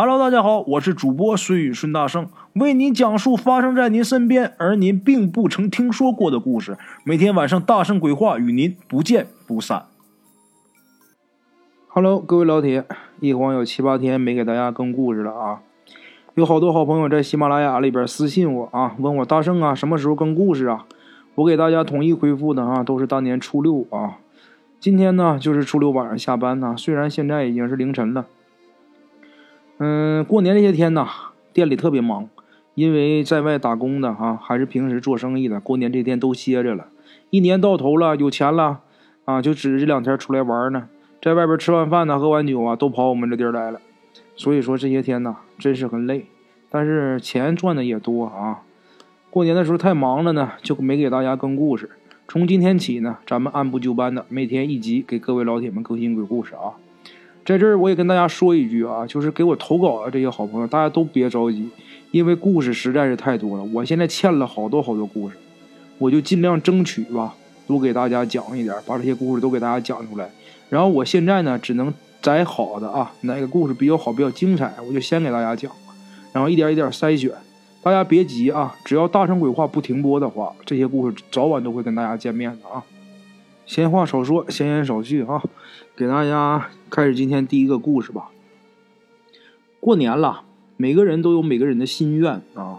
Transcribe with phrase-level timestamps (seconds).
[0.00, 6.78] Hello，大家好，我是主播孙宇孙大圣，为您讲述发生在您身边而您并不曾听说过的故事。
[7.02, 9.86] 每天晚上大圣鬼话与您不见不散。
[11.88, 12.84] Hello，各位老铁，
[13.18, 15.62] 一晃有七八天没给大家更故事了啊！
[16.36, 20.86] 有好多好朋友在喜马拉雅里边私信我啊，问我大圣啊，什么时候更故事啊？
[21.34, 24.18] 我给大家统一回复的啊，都是大年初六啊。
[24.78, 28.26] 今天呢，就是初六晚上下班呢，虽然现在已经是凌晨了。
[29.78, 31.06] 嗯，过年这些天呢，
[31.52, 32.28] 店里特别忙，
[32.74, 36.88] 因为在外打工的啊，还是平时做生意的，过年这天都歇着了。
[37.30, 38.80] 一年到头了，有钱了
[39.24, 40.88] 啊，就指着这两天出来玩呢，
[41.22, 43.80] 在外边吃完饭呢，喝完酒啊，都跑我们这地儿来了。
[44.34, 46.26] 所以说这些天呢，真是很累，
[46.68, 48.62] 但是钱赚的也多啊。
[49.30, 51.90] 过年的时候太忙了呢，就没给大家更故事。
[52.26, 56.74] 从今天起呢，咱们按部就班的每天一集给各位老铁们更新鬼故事啊。
[57.48, 61.66] 在这儿我也跟大家说一句啊，就是给我投稿的这些好朋友，大家都别着急，
[62.10, 63.64] 因为故事实在是太多了。
[63.72, 65.36] 我现在欠了好多好多故事，
[65.96, 67.34] 我就尽量争取吧，
[67.66, 70.30] 多给大家讲一点，把这些故事都给大家讲出来。
[70.68, 71.90] 然后我现在呢，只能
[72.20, 75.72] 摘好的啊，哪个故事比较好、比较精彩，我就先给大家讲，
[76.34, 77.30] 然后一点一点筛选。
[77.82, 82.84] 大家别急啊，只要大圣鬼话不停播的话，这些故事早晚都会跟大家见面的啊。
[83.64, 85.42] 闲话少说，闲言少叙啊，
[85.98, 88.30] 给大家开始今天第一个故事吧。
[89.80, 90.44] 过年了，
[90.76, 92.78] 每个人都有每个人的心愿啊。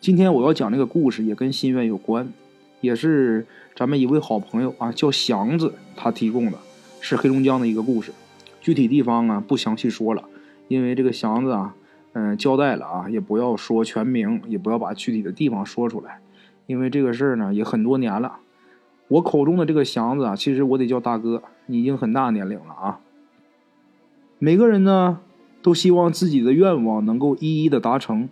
[0.00, 2.32] 今天我要讲这个故事也跟心愿有关，
[2.80, 3.46] 也是
[3.76, 6.56] 咱们一位好朋友啊，叫祥子，他提供的，
[7.02, 8.12] 是黑龙江的一个故事。
[8.62, 10.24] 具体地方啊不详细说了，
[10.68, 11.74] 因为这个祥子啊，
[12.14, 16.20] 嗯，交代了啊，也不要说全名，也不要把具体的地方说出来，
[16.64, 18.38] 因为这个事儿呢也很多年了。
[19.08, 23.00] 我口中的这个祥子啊，其实我得叫大哥，已经很大年龄了啊。
[24.38, 25.20] 每个人呢，
[25.62, 28.28] 都希望自己的愿望能够一一的达成，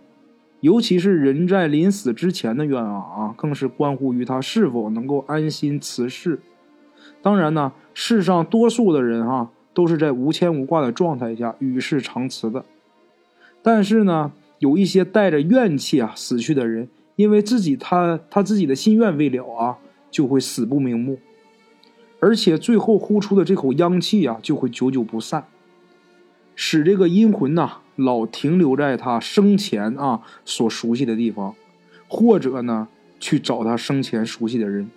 [0.61, 6.39] 尤其是人在临死之前的愿望啊，更是关乎于他是否能够安心辞世。
[7.21, 12.63] 当然呢，世上多数的人哈，都是在无牵无挂的状态下与世长辞的。
[13.63, 19.77] 但是呢，有一些带着怨气啊死去的人，因为自己他他自己的心愿未了啊。
[20.17, 21.19] 就会死不瞑目，
[22.19, 25.45] 而且最后呼出的这口阳气啊，就会久久不散，
[26.55, 31.53] 使这个阴魂呐老停留在他生前啊所熟悉的地方，
[32.07, 32.87] 或者呢
[33.19, 34.89] 去找他生前熟悉的人。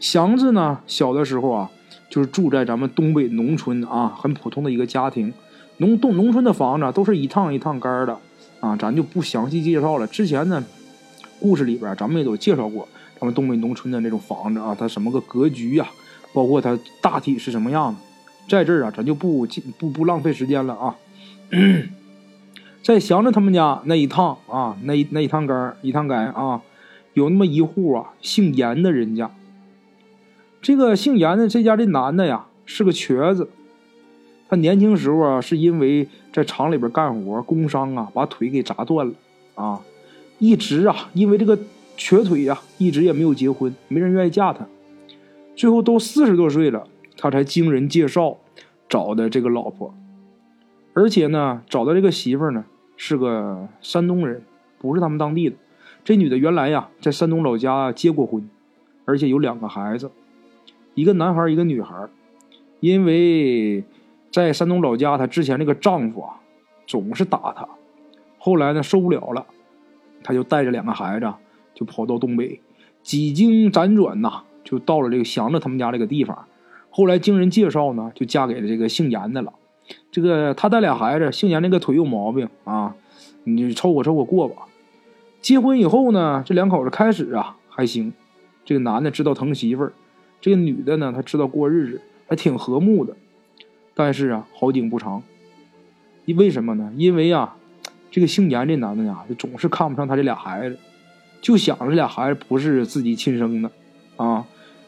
[0.00, 1.70] 祥子呢小的时候啊，
[2.10, 5.32] 就是住在咱们东北农村啊，很普通的一个家庭，
[5.76, 8.18] 农东农村的房子都是一趟一趟杆的
[8.58, 10.06] 啊，咱就不详细介绍了。
[10.08, 10.64] 之前呢，
[11.38, 12.88] 故事里边咱们也都介绍过。
[13.20, 15.86] 他们东北农村的那种房子啊，它什么个格局呀？
[16.32, 18.00] 包括它大体是什么样的，
[18.48, 19.46] 在这儿啊，咱就不
[19.78, 20.96] 不不浪费时间了啊。
[22.82, 26.62] 在祥子他们家那一趟啊，那那一趟街一趟街啊，
[27.12, 29.30] 有那么一户啊，姓严的人家。
[30.62, 33.50] 这个姓严的这家这男的呀，是个瘸子。
[34.48, 39.12] 他年轻时候啊，是因为在厂里边干活，工伤啊，把腿给砸断了
[39.56, 39.80] 啊，
[40.38, 41.58] 一直啊，因为这个。
[42.00, 44.66] 瘸腿呀，一直也没有结婚，没人愿意嫁他。
[45.54, 46.88] 最后都四十多岁了，
[47.18, 48.38] 他才经人介绍
[48.88, 49.94] 找的这个老婆，
[50.94, 52.64] 而且呢，找的这个媳妇呢
[52.96, 54.42] 是个山东人，
[54.78, 55.56] 不是他们当地的。
[56.02, 58.48] 这女的原来呀在山东老家结过婚，
[59.04, 60.10] 而且有两个孩子，
[60.94, 62.08] 一个男孩一个女孩。
[62.80, 63.84] 因为
[64.32, 66.40] 在山东老家，她之前那个丈夫啊
[66.86, 67.68] 总是打她，
[68.38, 69.44] 后来呢受不了了，
[70.24, 71.30] 她就带着两个孩子。
[71.74, 72.60] 就跑到东北，
[73.02, 76.46] 几经辗转呐，就到了这个祥子他们家这个地方。
[76.90, 79.52] 后来经人介绍呢，就嫁给了这个姓严的了。
[80.10, 82.94] 这个他带俩孩子，姓严那个腿有毛病啊，
[83.44, 84.66] 你就凑合凑合过吧。
[85.40, 88.12] 结婚以后呢，这两口子开始啊还行，
[88.64, 89.92] 这个男的知道疼媳妇儿，
[90.40, 93.16] 这个女的呢，她知道过日子，还挺和睦的。
[93.94, 95.22] 但是啊，好景不长。
[96.24, 96.92] 因为什么呢？
[96.96, 97.56] 因为啊，
[98.10, 100.78] 这个姓严这男的呀，就总是看不上他这俩孩子。
[101.40, 103.70] 就想这俩孩子不是自己亲生的，
[104.16, 104.44] 啊，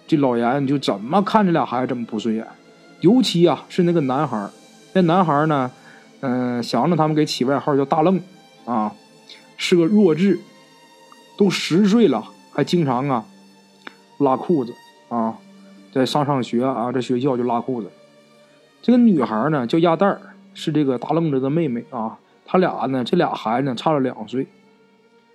[0.06, 2.46] 这老严就怎么看这俩孩子怎么不顺眼，
[3.00, 4.50] 尤其啊是那个男孩
[4.92, 5.70] 那男孩呢，
[6.20, 8.20] 嗯，祥子他们给起外号叫大愣，
[8.66, 8.92] 啊，
[9.56, 10.38] 是个弱智，
[11.38, 12.22] 都十岁了
[12.52, 13.24] 还经常啊
[14.18, 14.74] 拉裤子
[15.08, 15.38] 啊，
[15.90, 17.90] 在上上学啊，在学校就拉裤子。
[18.82, 20.20] 这个女孩呢叫亚蛋儿，
[20.52, 24.46] 是这个大愣子的妹妹啊，他俩呢这俩孩子呢差了两岁。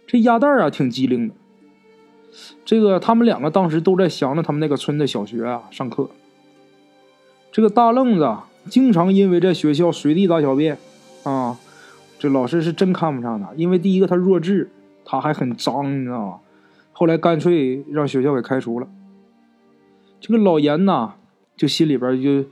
[0.07, 1.36] 这鸭蛋啊，挺机灵的。
[2.63, 6.09] 这个他们两个当时都在祥子他们那个村的小学啊上课。
[7.51, 8.38] 这个大愣子
[8.69, 10.77] 经常因为在学校随地大小便，
[11.24, 11.57] 啊，
[12.18, 14.69] 这老师是真看不上他，因为第一个他弱智，
[15.04, 16.39] 他还很脏，你知道吗？
[16.94, 18.88] 后来干脆让学校给开除了。
[20.19, 21.13] 这个老严呐，
[21.56, 22.44] 就心里边就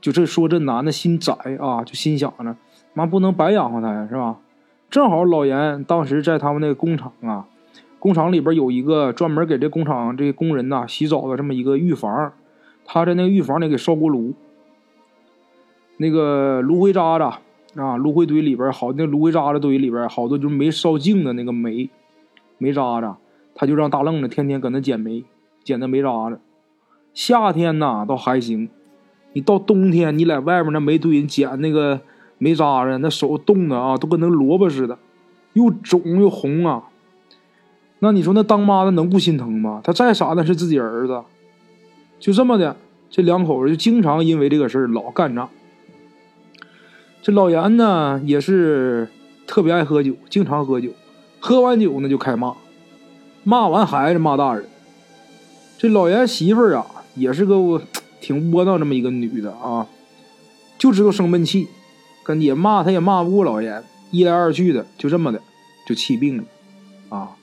[0.00, 2.56] 就这说这男的心窄啊，就心想着，
[2.94, 4.36] 妈不能白养活他呀，是吧？
[4.88, 7.46] 正好老严当时在他们那个工厂啊，
[7.98, 12.32] 工厂里边有一个专门给这工厂这工人呐洗澡的这么一个浴房，
[12.84, 14.34] 他在那个浴房里给烧锅炉，
[15.96, 17.36] 那个炉灰渣子。
[17.78, 21.90] 啊，炉灰堆里边好，那炉灰渣子堆里边好多就是没烧净的那个煤，
[22.56, 23.14] 煤渣子，
[23.54, 25.22] 他就让大愣子天天搁那捡煤，
[25.62, 26.40] 捡那煤渣子。
[27.12, 28.70] 夏天呐倒还行，
[29.34, 32.00] 你到冬天，你在外面那煤堆捡那个
[32.38, 34.98] 没扎着，那手冻的啊，都跟那萝卜似的，
[35.54, 36.84] 又肿又红啊。
[38.00, 39.80] 那你说那当妈的能不心疼吗？
[39.82, 41.22] 他再傻那是自己儿子，
[42.20, 42.76] 就这么的，
[43.08, 45.48] 这两口子就经常因为这个事儿老干仗。
[47.22, 49.08] 这老严呢也是
[49.46, 50.90] 特别爱喝酒，经常喝酒，
[51.40, 52.54] 喝完酒呢就开骂，
[53.42, 54.66] 骂完孩子骂大人。
[55.78, 57.82] 这老严媳妇儿啊也是个
[58.20, 59.86] 挺窝囊这么一个女的啊，
[60.78, 61.68] 就知道生闷气，
[62.26, 65.40] 跟也骂他也骂不过老严，一来二去的就这么的
[65.86, 66.44] 就气病了
[67.08, 67.36] 啊。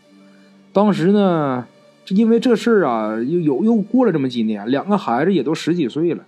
[0.74, 1.66] 当时呢，
[2.04, 6.26] 这因为这事儿啊，又有又过了这么几年，两个孩子也都十几岁了。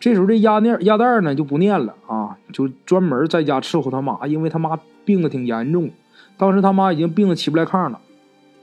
[0.00, 5.88] 这时候这鸭念鸭蛋呢就不念了啊，就专门在家伺候他妈，因为他妈病的挺严重，
[6.36, 8.00] 当时他妈已经病得起不来炕了，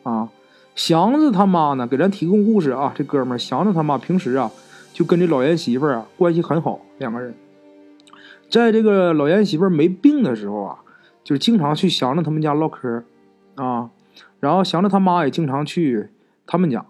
[0.03, 0.27] 啊，
[0.75, 4.51] 祥子他妈呢给咱提供故事啊，这哥们儿祥子他妈平时啊
[4.91, 7.33] 就跟这老严媳妇儿啊关系很好，两个人，
[8.49, 10.79] 在这个老严媳妇儿没病的时候啊，
[11.23, 13.03] 就经常去祥子他们家唠嗑，
[13.55, 13.89] 啊，
[14.39, 16.09] 然后祥子他妈也经常去
[16.45, 16.85] 他们家，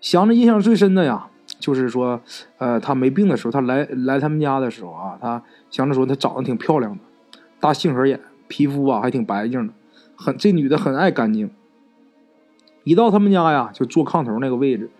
[0.00, 1.28] 祥子印象最深的呀。
[1.58, 2.20] 就是说，
[2.58, 7.00] 呃，他没病的时候，他来来他们家的时候啊，他想着说他长得挺漂亮的，
[7.58, 9.72] 大杏核眼，皮肤啊还挺白净的，
[10.14, 11.50] 很这女的很爱干净。
[12.84, 14.90] 一到他们家呀，就坐炕头那个位置，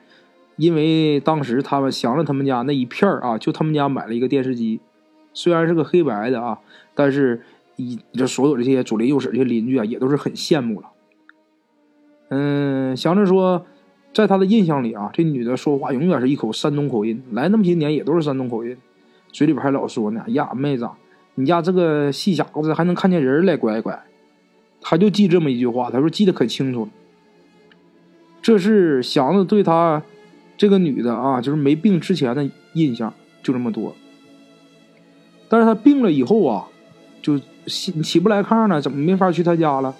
[0.58, 4.80] 因为当时他们想着他们家那一片啊，就他们家买了一个电视机，
[5.32, 6.58] 虽然是个黑白的啊，
[6.94, 7.40] 但是
[7.76, 10.88] 一这所有这些左邻右舍这些邻居啊，也都是很羡慕了。
[12.28, 13.64] 嗯，祥子说。
[14.10, 18.76] 在他的印象里啊，这女的说话永远是一口山东口音，来那么些年也都是山东口音，
[19.30, 20.88] 嘴里边还老说呢：“呀，妹子，
[21.34, 24.02] 你家这个细小子还能看见人来，乖乖。”
[24.80, 26.90] 他就记这么一句话，他说记得可清楚了。
[28.42, 30.02] 这是祥子对他
[30.58, 33.94] 这个女的啊，就是没病之前的印象就这么多。
[35.48, 36.68] 但是她病了以后啊，
[37.22, 39.94] 就起起不来炕了，怎么没法去她家了？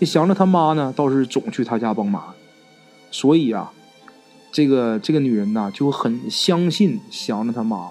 [0.00, 2.34] 这祥子他妈呢，倒是总去她家帮忙。
[3.12, 3.70] 所以啊，
[4.50, 7.90] 这个这个女人呐就很相信祥子他妈，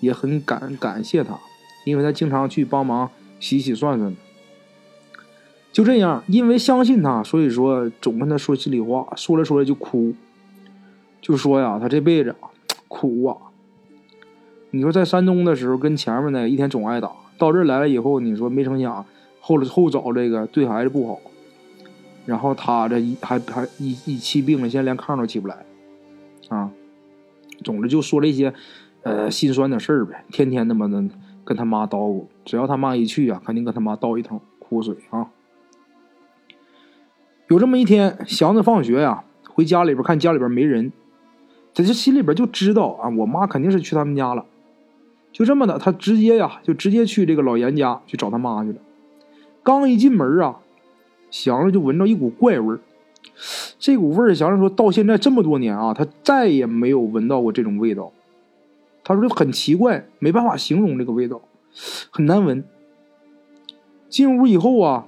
[0.00, 1.38] 也很感感谢她，
[1.84, 4.14] 因为她经常去帮忙洗洗涮涮。
[5.72, 10.14] 就这样，因为相信他，所以说总跟他说心里话，说着说着就哭，
[11.22, 12.50] 就说呀，他这辈子啊
[12.88, 13.36] 苦啊。
[14.72, 19.06] 你说在山东的时候跟前面呢一天总挨打，到这来了以后，你说没成想
[19.40, 21.18] 后后找这个对孩子不好。
[22.24, 25.64] 然后他这一还还一一气病了，现在连炕都起不来，
[26.48, 26.70] 啊，
[27.64, 28.54] 总之就说这些，
[29.02, 30.24] 呃，心酸的事儿呗。
[30.30, 31.02] 天天他妈的
[31.44, 35.30] 跟他妈叨咕，只要他妈一去啊，肯定跟他妈倒一桶苦水啊。
[37.48, 40.92] 有这么一天，祥子放学呀，回家里边看家里边没人，
[41.74, 44.44] 他这心里边就知道啊，我妈肯定是去他们家了。
[45.32, 48.78] 就这么的，他直接呀，就直接去这个老严家去找他妈去了。
[49.62, 50.58] 刚一进门啊。
[51.30, 52.80] 祥子就闻着一股怪味儿，
[53.78, 58.12] 这股味儿，祥子说到现在这么多年啊，他再也没有闻到过这种味道。
[59.02, 61.40] 他说很奇怪，没办法形容这个味道，
[62.10, 62.62] 很难闻。
[64.10, 65.06] 进屋以后啊，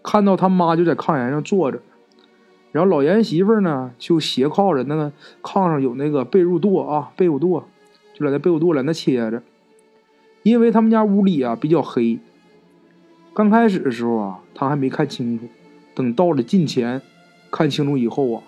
[0.00, 1.82] 看到他妈就在炕沿上坐着，
[2.74, 5.12] 然后老严媳妇呢就斜靠着那个
[5.44, 7.62] 炕上有那个被褥垛啊，被褥垛，
[8.12, 9.40] 就在那被褥垛在那切着。
[10.42, 12.18] 因为他们家屋里啊比较黑，
[13.32, 15.46] 刚开始的时候啊，他还没看清楚。
[15.94, 17.00] 等到了近前，
[17.48, 18.42] 看清楚以后啊，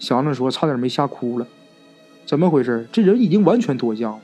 [0.00, 1.46] 祥子说差点没吓哭了。
[2.26, 2.88] 怎么回事？
[2.90, 4.20] 这人已经完全脱相了。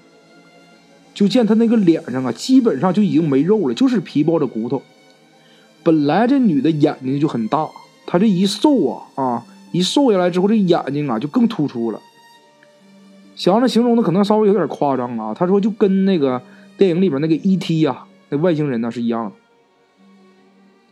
[1.14, 4.82] 就见他那个脸上啊，基本上就已经没肉了，就是皮包着骨头。
[5.84, 7.68] 本来这女的眼睛就很大，
[8.06, 12.00] 他这一瘦啊啊，一瘦下来之后，这眼睛啊就更突出了。
[13.34, 16.40] 祥子形容的可能稍微有点夸张啊，他说就跟那个
[16.76, 17.80] 电影里边那个 E.T.
[17.80, 19.32] 呀，那外星人呢是一样的。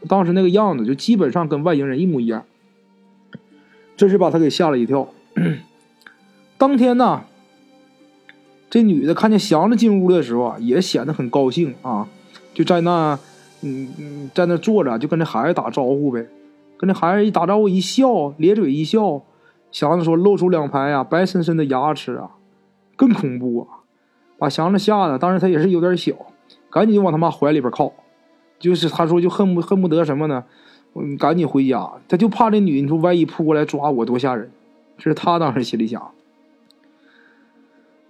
[0.08, 2.42] 当时那个样子就基本上跟外星人一模一样，
[3.96, 5.06] 这是把他给吓了一跳。
[6.56, 7.22] 当天呢，
[8.70, 12.08] 这女的看见祥子进屋的时候啊，也显得很高兴啊，
[12.54, 13.18] 就在那，
[13.60, 16.26] 嗯嗯，在那坐着，就跟那孩子打招呼呗。
[16.80, 19.20] 跟那孩子一打招呼，一笑，咧嘴一笑。
[19.70, 22.30] 祥子说：“露出两排呀，白森森的牙齿啊，
[22.96, 23.84] 更恐怖啊！”
[24.38, 26.14] 把祥子吓得，当时他也是有点小，
[26.70, 27.92] 赶紧就往他妈怀里边靠。
[28.58, 30.42] 就是他说，就恨不恨不得什么呢？
[30.94, 31.86] 嗯，赶紧回家。
[32.08, 34.50] 他就怕这女，你说万一扑过来抓我，多吓人！
[34.96, 36.10] 这是他当时心里想。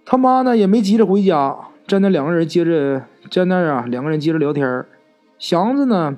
[0.04, 1.56] 他妈呢也没急着回家，
[1.88, 4.86] 在那两个人接着在那啊，两个人接着聊天
[5.38, 6.16] 祥子呢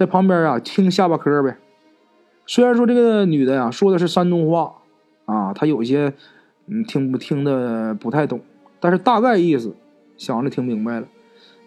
[0.00, 1.58] 在旁边啊听下巴嗑呗。
[2.46, 4.76] 虽然说这个女的呀说的是山东话
[5.26, 6.14] 啊，她有些
[6.68, 8.40] 嗯听不听的不太懂，
[8.80, 9.76] 但是大概意思
[10.16, 11.06] 想着听明白了。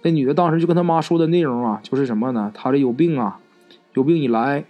[0.02, 2.52] 那女的当时就跟他妈说的内容啊，就是什么呢？
[2.56, 3.40] 她这有病啊，
[3.94, 4.66] 有病以来，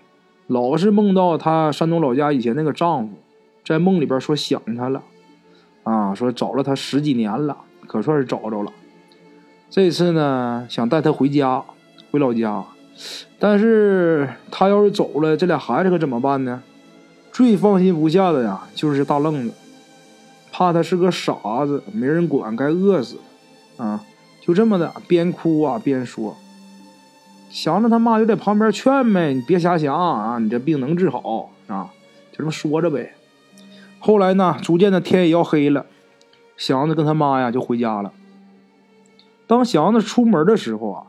[0.47, 3.13] 老是梦到她山东老家以前那个丈夫，
[3.63, 5.01] 在梦里边说想她了。
[5.83, 7.55] 啊，说找了她十几年了，
[7.87, 8.73] 可算是找着了。
[9.69, 11.63] 这次呢，想带她回家，
[12.11, 12.65] 回老家。
[13.39, 16.61] 但是他要是走了，这俩孩子可怎么办呢？
[17.31, 19.53] 最放心不下的呀，就是大愣子，
[20.51, 21.33] 怕他是个傻
[21.65, 23.17] 子，没人管，该饿死。
[23.77, 24.03] 啊，
[24.39, 26.37] 就这么的，边哭啊边说，
[27.49, 31.89] 想着他妈就在旁边劝呗，你别瞎想啊，你这病能治好啊，
[32.31, 33.13] 就这么说着呗。
[33.99, 35.87] 后来呢，逐渐的天也要黑了，
[36.55, 38.13] 祥子跟他妈呀就回家了。
[39.47, 41.03] 当祥子出门的时候啊，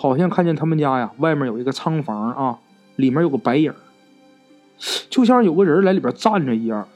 [0.00, 2.58] 好像看见他们家呀外面有一个仓房啊，
[2.94, 3.74] 里面有个白影，
[5.10, 6.86] 就像有个人在里边站着一样。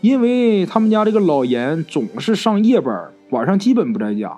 [0.00, 4.36] 因为他们家这个老严总是上夜班，晚上基本不在家，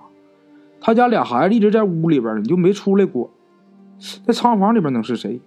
[0.82, 3.30] 他家俩孩子一直在屋里边你就没出来过。
[4.26, 5.40] 在仓房里边能是谁？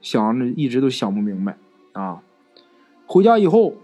[0.00, 1.58] 祥子一直都想不明白
[1.92, 2.22] 啊。
[3.04, 3.74] 回家以后，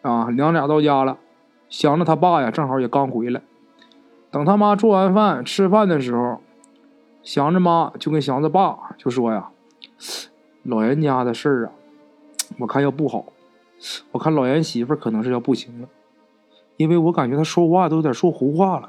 [0.00, 1.18] 啊，娘俩到家了，
[1.68, 3.40] 想着他爸呀，正好也刚回来。
[4.32, 6.40] 等他妈做完饭吃饭的时候，
[7.22, 9.50] 祥子妈就跟祥子爸就说呀
[10.64, 11.72] ：“老严家的事儿啊，
[12.58, 13.26] 我看要不好，
[14.10, 15.88] 我看老严媳妇可能是要不行了，
[16.78, 18.88] 因为我感觉他说话都有点说胡话了。”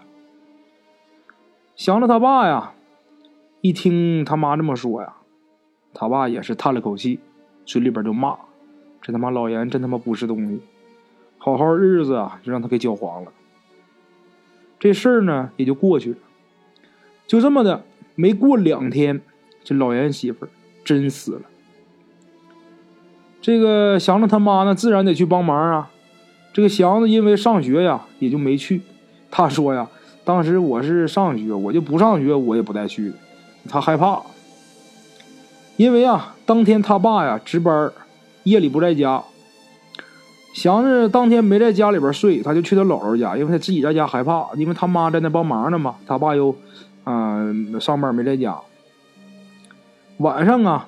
[1.76, 2.74] 祥子他爸呀，
[3.60, 5.14] 一听他妈这么说呀，
[5.94, 7.20] 他爸也是叹了口气，
[7.66, 8.38] 嘴里边就骂。
[9.02, 10.62] 这他妈老严真他妈不是东西，
[11.38, 13.32] 好好日子啊就让他给搅黄了。
[14.84, 16.18] 这事儿呢也就过去了，
[17.26, 17.86] 就这么的，
[18.16, 19.22] 没过两天，
[19.64, 20.50] 这老严媳妇儿
[20.84, 21.42] 真死了。
[23.42, 25.90] 这个祥子他妈呢自然得去帮忙啊。
[26.52, 28.82] 这个祥子因为上学呀也就没去。
[29.32, 29.88] 他说呀，
[30.26, 33.14] 当时我是上学，我就不上学，我也不带去。
[33.70, 34.22] 他害怕，
[35.78, 37.90] 因为啊当天他爸呀值班。
[38.44, 39.24] 夜里不在家，
[40.54, 45.96] 祥子当天没在家里边睡，他就去他姥姥家，因为他自己在家害怕，因为他妈在那帮忙呢嘛。
[46.08, 46.56] 他爸又，
[47.06, 48.58] 嗯，上班没在家。
[50.18, 50.88] 晚上啊，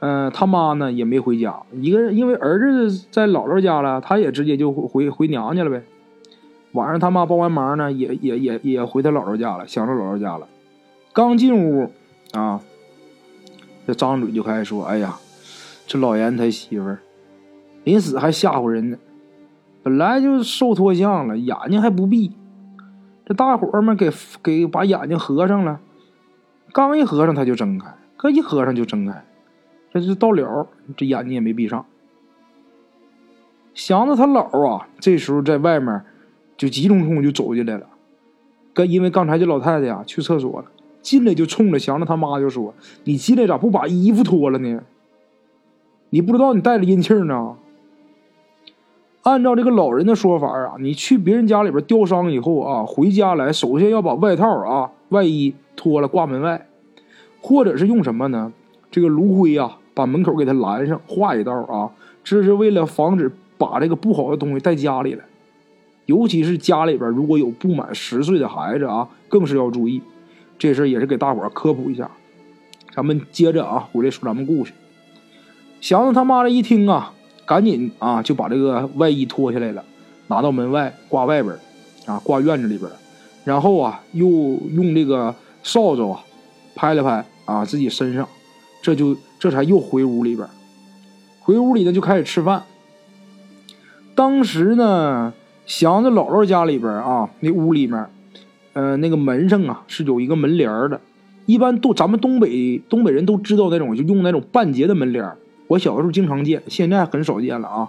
[0.00, 5.82] 嗯，他妈呢也没回家，一个人因为儿子在姥姥家了，他也直接就回回娘家了呗。
[6.72, 10.48] 晚上他妈帮完忙呢，也也也也回他姥姥家了，祥子姥姥家了。
[11.12, 11.92] 刚进屋
[12.32, 12.60] 啊，
[13.86, 15.18] 这张嘴就开始说：“哎呀。”
[15.90, 16.98] 这老严他媳妇儿
[17.88, 18.98] 临死还吓唬人呢，
[19.82, 22.32] 本来就瘦脱相了，眼睛还不闭。
[23.24, 24.10] 这大伙儿们给
[24.42, 25.80] 给把眼睛合上了，
[26.74, 29.24] 刚一合上他就睁开，刚一合上就睁开，
[29.90, 30.66] 这就到了，
[30.98, 31.86] 这眼睛也没闭上。
[33.72, 36.04] 祥子他姥啊，这时候在外面
[36.58, 37.86] 就急匆匆就走进来了，
[38.74, 40.66] 跟因为刚才这老太太呀去厕所了，
[41.00, 44.82] 进来就冲着祥子他妈就说：“你进来咋不把衣服脱了呢？”
[46.10, 47.56] 你不知道你带着阴气呢。
[49.28, 56.66] 按照这个老人的说法啊，你去别人家里边吊伤以后啊，回家来首先要把外套啊、外衣脱了挂门外，
[57.42, 58.50] 或者是用什么呢？
[58.90, 61.90] 这个炉灰啊，把门口给它拦上，画一道啊，
[62.24, 65.22] 这是为了防止把这个不好的东西带家里来。
[66.06, 70.00] 尤其是家里边如果有不满十岁的孩子啊，更是要注意。
[70.58, 72.10] 这事也是给大伙科普一下。
[72.94, 74.72] 咱们接着啊，回来说咱们故事。
[75.82, 77.12] 祥子他妈的一听啊，
[77.48, 79.82] 赶紧啊就把这个外衣脱下来了，
[80.26, 81.58] 拿到门外挂外边
[82.04, 82.90] 啊挂院子里边
[83.44, 86.20] 然后啊又用这个扫帚啊
[86.74, 88.28] 拍了拍啊自己身上，
[88.82, 90.46] 这就这才又回屋里边
[91.40, 92.62] 回屋里呢就开始吃饭。
[94.14, 95.32] 当时呢，
[95.64, 98.06] 祥子姥姥家里边啊那屋里面，
[98.74, 101.00] 呃那个门上啊是有一个门帘的，
[101.46, 105.24] 一般都咱们东北东北人都知道那种就用那种半截的门帘
[105.68, 107.88] 我小的时候经常见，现在很少见了啊。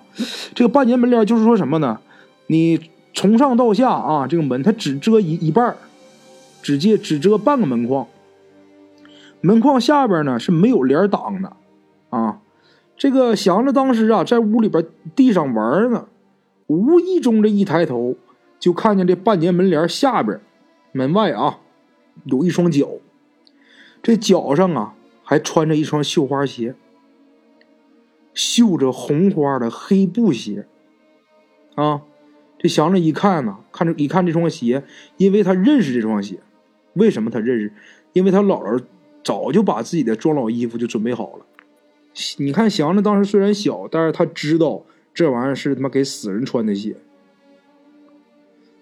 [0.53, 1.99] 这个半截门帘就是说什么呢？
[2.47, 5.75] 你从上到下啊，这个门它只遮一一半
[6.61, 8.05] 只借只遮半个门框，
[9.41, 11.53] 门框下边呢是没有帘挡的
[12.09, 12.39] 啊。
[12.97, 16.07] 这个祥子当时啊在屋里边地上玩呢，
[16.67, 18.15] 无意中这一抬头，
[18.59, 20.41] 就看见这半截门帘下边
[20.91, 21.59] 门外啊
[22.25, 22.89] 有一双脚，
[24.03, 24.93] 这脚上啊
[25.23, 26.75] 还穿着一双绣花鞋，
[28.39, 30.65] 绣着红花的黑布鞋
[31.75, 32.03] 啊。
[32.57, 34.83] 这祥子一看呢，看着一看这双鞋，
[35.17, 36.39] 因为他认识这双鞋。
[36.93, 37.73] 为什么他认识？
[38.13, 38.81] 因为他姥姥
[39.23, 41.45] 早就把自己的装老衣服就准备好了。
[42.37, 46.95] 你看祥子当时虽然小，但是他知道这玩意儿是他妈给死人穿的鞋，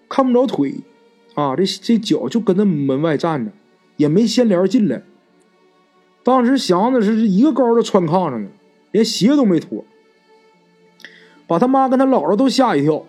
[0.08, 0.76] 看不着腿
[1.34, 3.52] 啊，这这脚就跟那门外站着，
[3.96, 5.02] 也没掀帘进来。
[6.24, 8.48] 当时祥子是一个高的穿炕上的，
[8.90, 9.84] 连鞋都没脱，
[11.46, 13.04] 把他妈跟他姥姥都吓一跳。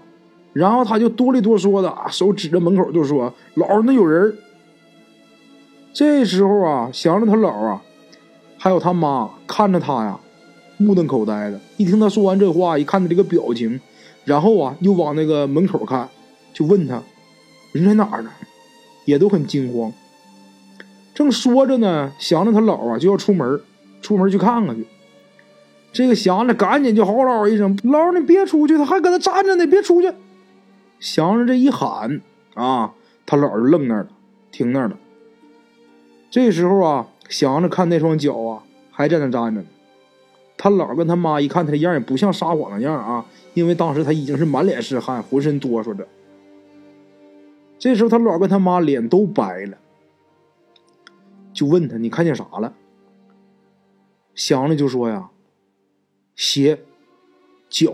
[0.52, 4.36] 然后他就哆里哆嗦的手指着门口就说：“姥姥那有人。”
[5.94, 7.82] 这时候啊，祥子他姥啊，
[8.58, 10.20] 还有他妈看着他呀，
[10.78, 11.60] 目瞪口呆的。
[11.78, 13.80] 一听他说完这话，一看他这个表情，
[14.26, 16.10] 然后啊，又往那个门口看，
[16.52, 17.02] 就问他
[17.72, 18.32] 人在哪儿呢？
[19.06, 19.94] 也都很惊慌。
[21.14, 23.62] 正说着呢，祥子他姥啊就要出门，
[24.02, 24.88] 出门去看看去。
[25.92, 28.78] 这个祥子赶紧就嚎姥一声：“姥儿，你别出去！
[28.78, 30.12] 他还搁那站着呢，别出去！”
[31.00, 32.22] 祥子这一喊
[32.54, 32.94] 啊，
[33.26, 34.10] 他姥就愣那儿了，
[34.52, 34.98] 停那儿了。
[36.30, 39.66] 这时候啊，祥子看那双脚啊，还在那站着呢。
[40.58, 46.08] 他姥跟他妈一看他的样，也不像撒谎的样啊，因为当时他已经是满脸是汗，浑身哆嗦着。
[47.80, 49.78] 这时候他姥跟他妈脸都白了，
[51.54, 52.74] 就问他：“你看见啥了？”
[54.36, 55.30] 祥子就说：“呀，
[56.40, 56.80] 鞋，
[57.70, 57.92] 脚，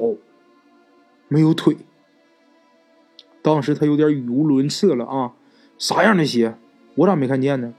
[1.28, 1.78] 没有腿。”
[3.42, 5.34] 当时他有点语无伦次了啊，
[5.80, 6.56] 啥样的鞋？
[6.94, 7.74] 我咋没看见呢？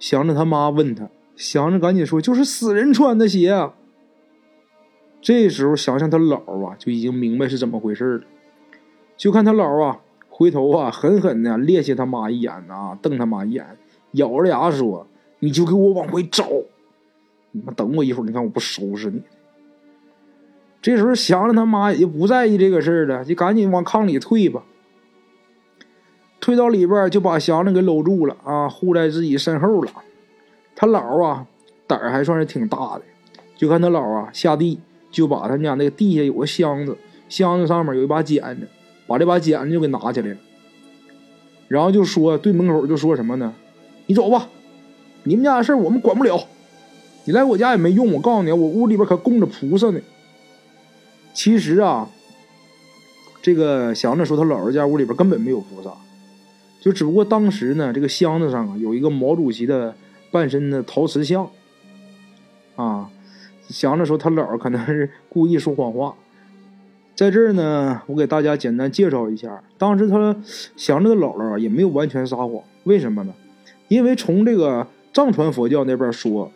[0.00, 3.70] 祥子他妈问他，祥子赶紧说：“就是死人穿的鞋。”。
[5.22, 8.24] 这时候想想他姥啊，就已经明白是怎么回事了。
[9.16, 13.78] 就看他姥啊，回头啊，狠狠的趔趄他妈一眼啊，瞪他妈一眼，
[14.12, 15.06] 咬着牙说
[15.38, 16.48] ：“你就给我往回找！
[17.52, 19.22] 你妈等我一会儿，你看我不收拾你！”
[20.82, 24.64] 这时候祥子他妈也就不在意这个事儿了，就赶紧往炕里退吧。
[26.40, 29.92] 退到里边就把祥子给搂住了啊，护在自己身后了。
[30.74, 31.46] 他姥啊，
[31.86, 33.02] 胆儿还算是挺大的，
[33.56, 34.80] 就看他姥啊下地，
[35.12, 38.66] 就把他家那个地下有个箱子，箱子上面有一把剪子，
[39.06, 40.36] 把这把剪子就给拿起来了。
[41.68, 43.54] 然后就说对门口就说什么呢？
[44.06, 44.48] 你走吧，
[45.22, 46.44] 你们家的事我们管不了，
[47.24, 48.12] 你来我家也没用。
[48.14, 50.00] 我告诉你，我屋里边可供着菩萨呢。
[51.32, 52.08] 其实啊，
[53.40, 55.90] 这个祥子说他姥姥家屋里边根本没有菩萨。
[56.80, 59.94] 就只不过当时呢，这个箱子上啊有一个毛主席的
[60.32, 61.48] 半身的陶瓷像，
[62.74, 63.08] 啊，
[63.68, 66.14] 祥子说他姥可能是故意说谎话，
[67.14, 70.36] 在这儿呢，我给大家简单介绍一下，当时他
[70.76, 72.50] 祥子的姥姥啊也没有完全撒谎，
[72.82, 73.32] 为什么呢？
[73.86, 76.50] 因为从这个藏传佛教那边说，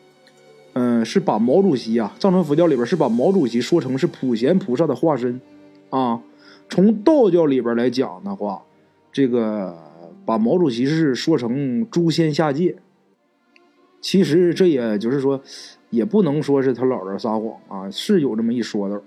[0.78, 5.40] 嗯，是把毛主席啊，藏传佛教里边是把毛主席说成是普贤菩萨的化身，
[5.88, 6.20] 啊，
[6.68, 8.62] 从道教里边来讲的话，
[9.10, 9.74] 这个。
[10.26, 12.78] 把毛主席是说成诛仙下界，
[14.00, 15.40] 其实这也就是说，
[15.88, 19.00] 也不能说是他姥姥撒谎啊，是有这么一说的。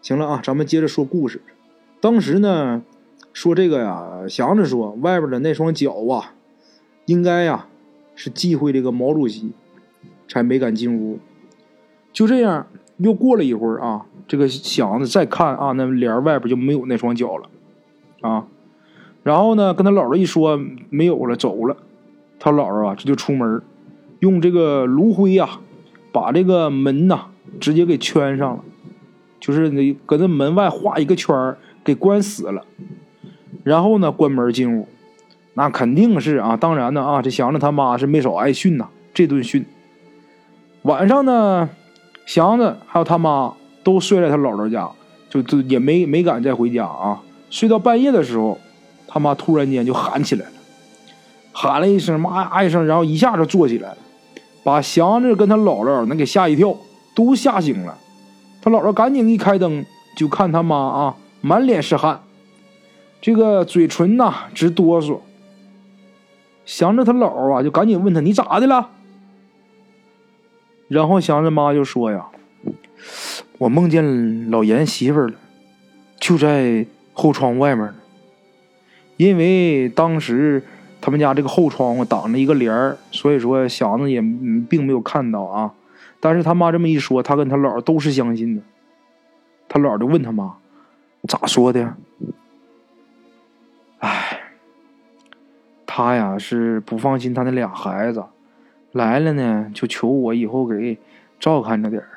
[0.00, 1.42] 行了啊，咱们接着说故事。
[2.00, 2.82] 当时呢，
[3.34, 6.32] 说这个呀，祥子说外边的那双脚啊，
[7.04, 7.68] 应该呀
[8.14, 9.50] 是忌讳这个毛主席，
[10.28, 11.18] 才没敢进屋。
[12.12, 12.66] 就这样，
[12.98, 17.48] 又过了一会儿啊，这个祥子再看啊，那帘外边就没有那双脚了
[18.20, 18.46] 啊。
[19.22, 20.58] 然后呢，跟他姥姥一说
[20.90, 21.76] 没有了，走了。
[22.38, 23.60] 他姥姥啊，这就出门，
[24.20, 25.58] 用这个炉灰呀，
[26.12, 27.26] 把这个门呐
[27.60, 28.64] 直接给圈上了，
[29.40, 32.64] 就是那搁那门外画一个圈给关死了。
[33.64, 34.88] 然后呢，关门进屋，
[35.54, 39.64] 那肯定是啊，当然呢啊，这祥子他妈是没少挨训呐，这顿训。
[40.82, 41.68] 晚上呢，
[42.26, 44.88] 祥子还有他妈都睡在他姥姥家，
[45.28, 47.20] 就就也没没敢再回家啊。
[47.50, 48.58] 睡到半夜的时候。
[49.10, 50.52] 他妈突然间就喊起来了，
[51.50, 53.96] 喊了一声“妈呀”一声，然后一下就坐起来了，
[54.62, 56.76] 把祥子跟他姥姥那给吓一跳，
[57.14, 57.96] 都吓醒了。
[58.60, 59.82] 他姥姥赶紧一开灯，
[60.14, 62.20] 就看他妈啊，满脸是汗，
[63.22, 65.20] 这个嘴唇呐直哆嗦。
[66.66, 68.90] 祥子他姥啊就赶紧问他：“你咋的了？”
[70.88, 72.26] 然后祥子妈就说：“呀，
[73.58, 75.34] 我梦见老严媳妇了，
[76.18, 77.94] 就在后窗外面。”
[79.18, 80.62] 因为当时
[81.00, 84.20] 他们家这个后窗户挡着一个帘儿，所以说祥子也
[84.68, 85.74] 并没有看到啊。
[86.20, 88.62] 但是他妈这么一说，他跟他姥都是相信的。
[89.68, 90.56] 他姥就问他妈
[91.28, 91.94] ：“咋说的？”
[93.98, 94.40] 哎，
[95.84, 98.24] 他呀是不放心他那俩孩子，
[98.92, 100.98] 来了呢就求我以后给
[101.38, 102.08] 照看着点儿。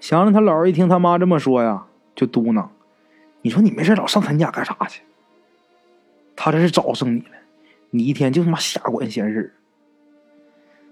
[0.00, 2.66] 祥子他姥一听他妈这么说呀，就嘟囔
[3.42, 5.02] ：“你说你没事老上他家干啥去？
[6.34, 7.36] 他这是找上你了，
[7.90, 9.54] 你一天就他妈瞎管闲事。”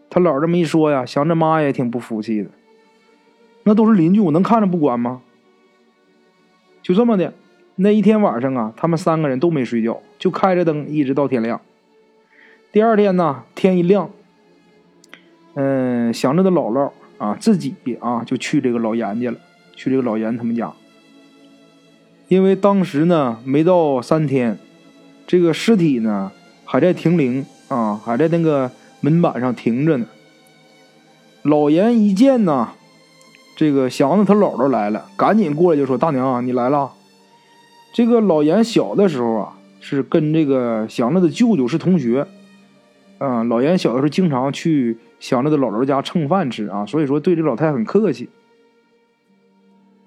[0.09, 2.50] 他姥这么一说呀，祥子妈也挺不服气的。
[3.64, 5.22] 那都是邻居，我能看着不管吗？
[6.83, 7.35] 就这么的，
[7.76, 11.61] 那一天晚上啊，他们三个人都没睡觉，就开着灯一直到天亮。
[12.72, 14.11] 第二天呢，天一亮，
[15.55, 19.37] 嗯，祥子的姥姥啊，自己啊就去这个老严家了，
[19.75, 20.73] 去这个老严他们家。
[22.29, 24.59] 因为当时呢没到三天，
[25.27, 26.31] 这个尸体呢
[26.65, 30.07] 还在停灵啊，还在那个门板上停着呢。
[31.43, 32.71] 老严一见呢。
[33.57, 36.93] 这个祥子他姥姥来了，赶紧过来就说：“大娘，你来了。”
[37.93, 42.27] 这个老严小的时候啊，是跟这个祥子的舅舅是同学。
[43.19, 48.28] 啊，老严小的时候经常去祥子的姥姥家蹭饭吃啊，所以说对这老太太很客气。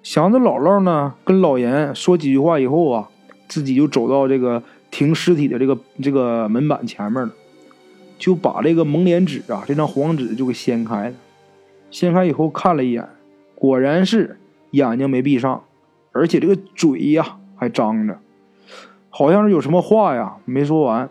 [0.01, 3.09] 祥子姥姥呢，跟老严说几句话以后啊，
[3.47, 7.31] 自己就走到这个停尸体的这个这个门板前面了，
[8.17, 11.15] 就把这个蒙脸纸啊，这张黄纸就给掀开了。
[11.89, 13.07] 掀开以后看了一眼。
[13.55, 14.39] 果然是
[14.71, 15.63] 眼睛没闭上，
[16.11, 18.19] 而且这个嘴呀还张着，
[19.09, 21.09] 好像是有什么话呀没说完。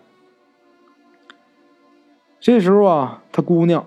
[2.41, 3.87] 这时候啊，他姑娘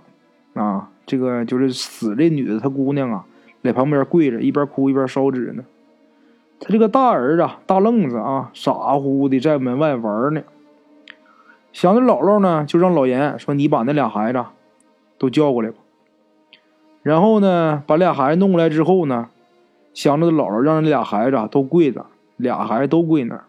[0.55, 3.25] 啊，这个就是死这女的，她姑娘啊，
[3.63, 5.63] 在旁边跪着，一边哭一边烧纸呢。
[6.59, 10.41] 他这个大儿子大愣子啊，傻乎乎的在门外玩呢。
[11.73, 14.43] 想着姥姥呢，就让老严说：“你把那俩孩子
[15.17, 15.75] 都叫过来吧。”
[17.03, 19.27] 然后呢，把俩孩子弄过来之后呢，
[19.93, 22.05] 祥子姥姥让那俩孩子都跪着，
[22.37, 23.43] 俩孩子都跪那儿。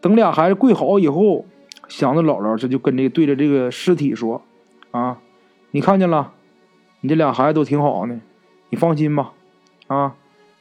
[0.00, 1.44] 等俩孩子跪好以后，
[1.86, 4.40] 祥子姥姥这就跟这对着这个尸体说
[4.90, 5.18] ：“啊，
[5.72, 6.32] 你看见了，
[7.00, 8.20] 你这俩孩子都挺好呢，
[8.70, 9.32] 你放心吧。
[9.88, 10.14] 啊，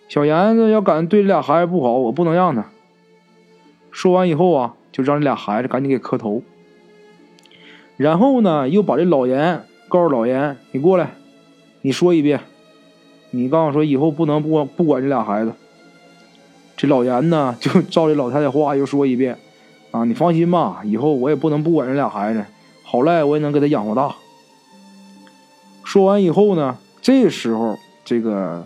[0.10, 2.66] 小严子要敢对这俩孩子不好，我不能让他。”
[3.92, 6.42] 说完以后啊，就让这俩孩子赶紧给磕头。
[7.98, 11.12] 然后呢，又把这老严告诉老严：“你过来。”
[11.84, 12.40] 你说一遍，
[13.32, 15.54] 你告诉说以后不能不管不管这俩孩子。
[16.78, 19.38] 这老严呢，就照这老太太话又说一遍，
[19.92, 22.46] 啊，你放心吧，以后我也不能不管这俩孩子，
[22.84, 24.16] 好赖我也能给他养活大。
[25.92, 28.66] 说完以后呢，这时候这个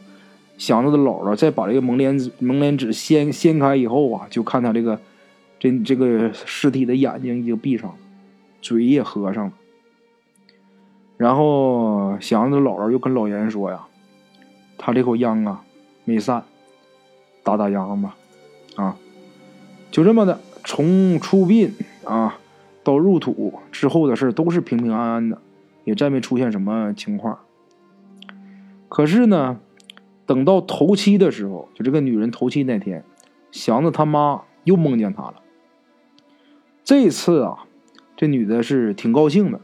[0.60, 5.00] 祥子的姥姥再把这个蒙脸纸蒙脸纸掀掀开以后啊，就看他这个
[5.58, 7.96] 这这个尸体的眼睛已经闭上了，
[8.62, 9.52] 嘴也合上了。
[11.18, 13.88] 然后祥子的姥姥又跟老严说呀
[14.78, 15.64] ：“他这口秧啊，
[16.04, 16.44] 没散，
[17.42, 18.16] 打打秧吧，
[18.76, 18.96] 啊，
[19.90, 22.38] 就这么的，从出殡啊
[22.84, 25.42] 到入土之后的事都是平平安安的，
[25.86, 27.40] 也再没出现什么情况。
[28.90, 29.60] 可是呢，
[30.26, 33.06] 等到头七的时候，就这个女人头七那天，
[33.52, 35.36] 祥子他妈又梦见他了。
[36.84, 37.66] 这次啊，
[38.18, 39.62] 这女的是挺高兴的。”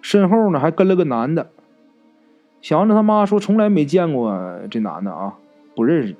[0.00, 1.50] 身后呢还跟了个男的，
[2.60, 4.38] 祥子他妈说从来没见过
[4.70, 5.38] 这男的啊，
[5.74, 6.14] 不认识。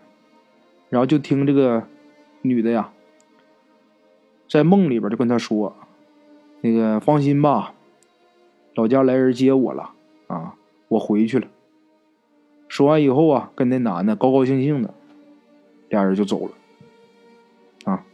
[0.89, 1.87] 然后就听这个
[2.43, 2.93] 女的呀，
[4.49, 5.75] 在梦里边就跟他说
[6.63, 7.75] ：“那个放心吧，
[8.75, 9.91] 老家来人接我了
[10.27, 10.55] 啊，
[10.89, 11.47] 我回去了。”
[12.69, 14.93] 说完以后啊，跟那男的高高兴兴的，
[15.91, 16.53] 俩人就走了。
[17.85, 18.05] 啊，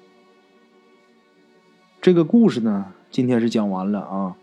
[2.03, 4.37] 这个故事呢，今天是讲完了啊。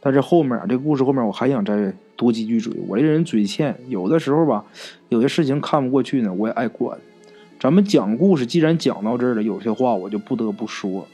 [0.00, 4.64] 但是后面这故事后面我还想再多几句嘴，我这人嘴欠，有的时候吧，
[5.08, 6.98] 有些事情看不过去呢，我也爱管。
[7.60, 11.06] 咱们讲故事，既然讲到这儿了，有些话我就不得不说。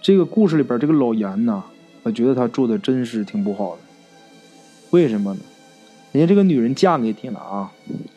[0.00, 1.64] 这个故事里边这个老严呢，
[2.02, 3.82] 我觉得他做的真是挺不好的。
[4.90, 5.40] 为什么呢？
[6.12, 7.72] 人家这个女人嫁给你了啊，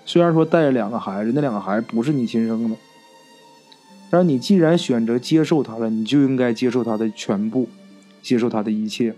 [0.06, 2.76] 虽然说带着两个孩子，那两个孩子不是你亲生的，
[4.10, 7.68] 但是你既然选择接受他了，你就应该接受他的全部。
[8.22, 9.14] 接受他的一切。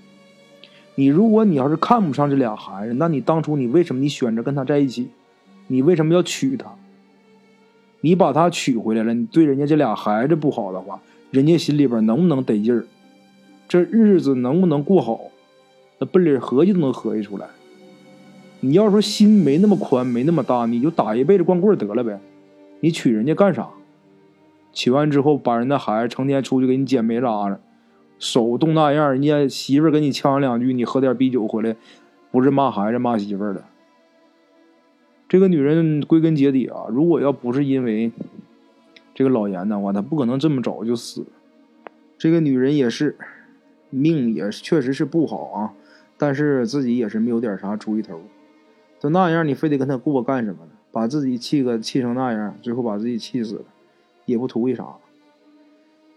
[0.96, 5.10] 你如果你要是看不上这俩孩子，那你当初你为什么你选择跟他在一起？
[5.68, 6.74] 你为什么要娶她？
[8.02, 11.00] 你把她娶回来了，你对人家这俩孩子不好的话，
[11.30, 12.84] 人家心里边能不能得劲儿？
[13.68, 15.32] 这日子能不能过好？
[16.00, 17.48] 那奔里合计都能合计出来。
[18.60, 22.20] 你要说心没那么宽，没那么大，你就打一辈子光棍得了呗。
[22.80, 23.70] 你娶人家干啥？
[24.74, 27.60] 娶完之后把人的孩子成天出去给你捡煤渣子，
[28.20, 31.76] 手冻那样，人家媳妇儿跟你呛两句，你喝点啤酒回来，
[32.32, 33.64] 不是骂孩子骂媳妇儿的。
[35.30, 38.12] 这个女人归根结底啊，如果要不是因为
[39.14, 41.26] 这个老严的话，她不可能这么早就死。
[42.18, 43.18] 这个女人也是
[43.96, 45.74] 命也确实是不好啊，
[46.18, 48.22] 但是自己也是没有点啥主意头。
[49.00, 50.72] 就那样，你非得跟他过干什么呢？
[50.92, 53.66] 把自己气个气成那样，最后把自己气死了，
[54.26, 54.96] 也不图为啥。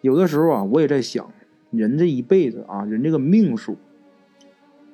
[0.00, 1.32] 有的时候啊，我也在想，
[1.70, 3.76] 人这一辈子啊，人这个命数，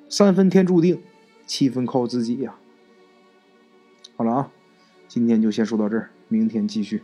[0.09, 0.99] 三分天注定，
[1.45, 2.55] 七分靠自己呀。
[4.15, 4.51] 好了啊，
[5.07, 7.03] 今天就先说到这儿，明天继续。